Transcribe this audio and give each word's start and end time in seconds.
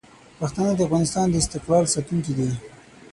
پښتانه 0.39 0.71
د 0.75 0.79
افغانستان 0.87 1.25
د 1.29 1.35
استقلال 1.43 1.83
ساتونکي 1.93 2.33
دي. 2.37 2.49